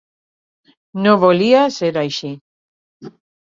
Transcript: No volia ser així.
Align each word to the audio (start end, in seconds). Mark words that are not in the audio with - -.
No 1.03 1.13
volia 1.25 1.61
ser 1.77 1.93
així. 2.05 2.33